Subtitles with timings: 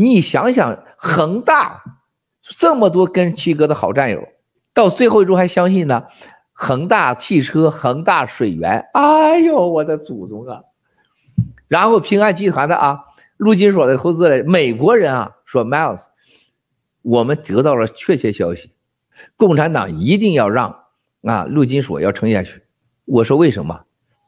[0.00, 1.82] 你想想，恒大
[2.40, 4.26] 这么多跟七哥的好战友，
[4.72, 6.04] 到最后一周还相信呢？
[6.54, 10.62] 恒大汽车、恒大水源，哎呦，我的祖宗啊！
[11.68, 13.00] 然后平安集团的啊，
[13.36, 16.06] 陆金所的投资人，美国人啊说，Miles，
[17.02, 18.72] 我们得到了确切消息，
[19.36, 20.84] 共产党一定要让
[21.24, 22.62] 啊陆金所要撑下去。
[23.04, 23.84] 我说为什么？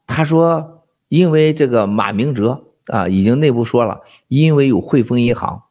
[0.07, 5.63] 他说因为这个马明哲啊已经内部说了，因为有汇丰银行，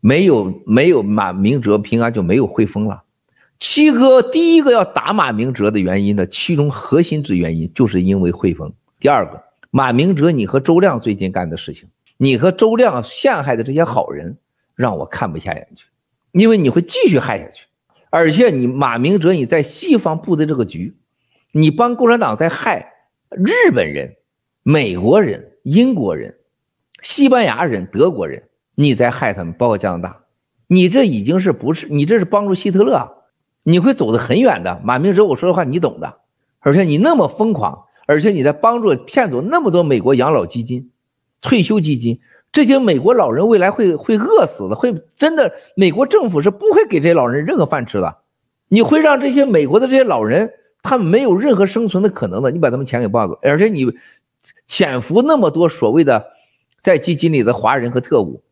[0.00, 3.04] 没有没有马明哲，平安就没有汇丰了。
[3.60, 8.72] 七哥第一个要打马明哲的原因呢，其中核心之原因就是因为汇丰。
[9.00, 14.38] 第二个，马明哲，你和周亮最近干的事情，你和周亮陷害的这些好人，
[14.76, 15.86] 让我看不下眼去，
[16.32, 17.66] 因为你会继续害下去。
[18.10, 20.96] 而且你马明哲，你在西方布的这个局，
[21.52, 22.92] 你帮共产党在害
[23.30, 24.14] 日本人、
[24.62, 26.37] 美国人、英国人、
[27.02, 28.42] 西班牙人、德国人，
[28.74, 30.20] 你在害他们，包括加拿大，
[30.66, 31.86] 你这已经是不是？
[31.88, 33.08] 你这是帮助希特勒啊！
[33.64, 36.20] 你会走得很远的，马明哲，我说的话你懂的，
[36.60, 40.90] 而且你那么疯狂，而且你在帮助骗走那么多美国养老基金、
[41.40, 42.18] 退休基金，
[42.50, 48.16] 这些美国老人未来会会饿死的，会真的，美国政府是不会给这些老人任何饭吃的，
[48.68, 50.50] 你会让这些美国的这些老人
[50.82, 53.86] 他们没有任何生存的可能的，你把他们钱给抱走，而且你
[54.66, 56.24] 潜伏那么多所谓的
[56.88, 58.42] 在基金里的华人和特务，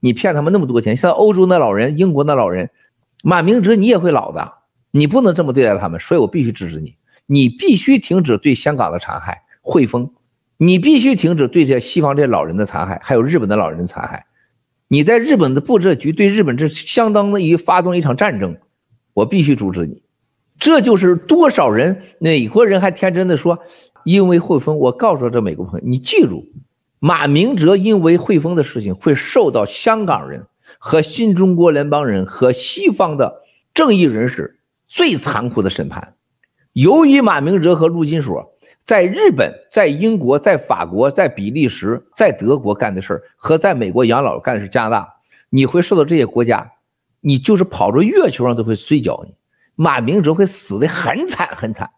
[0.00, 2.68] 你骗他们那么多钱，像欧洲那老人、英国那老人，
[3.22, 4.52] 马明哲你也会老的。
[4.90, 6.96] 你不能这么对待他们，所以我必须支持你。
[7.26, 10.10] 你必须停止对香港的残害，汇丰，
[10.56, 14.26] 你必须停止对这西方这老人的残害，还有日本的老人的残害。
[14.88, 18.56] 你在日本的布置局对日本这相当于发动一场战争，
[19.12, 20.02] 我必须阻止你。
[20.58, 23.56] 这就是多少人，美国人还天真的说，
[24.02, 24.76] 因为汇丰。
[24.76, 26.44] 我告诉这美国朋友，你记住，
[27.06, 30.46] 马明哲因为汇丰的事情会受到香港人
[30.78, 33.42] 和新中国联邦人和西方的
[33.74, 34.58] 正义人士。
[34.88, 36.14] 最残酷的审判，
[36.72, 38.54] 由于马明哲和陆金所
[38.86, 45.08] 在日本、在英国、在法国、在比利时、在德国干的事儿，和在美国养老干的是加拿大，
[45.50, 46.72] 你会受到这些国家，
[47.20, 49.34] 你就是跑着月球上都会摔跤你，
[49.74, 51.90] 马明哲会死得很惨很惨。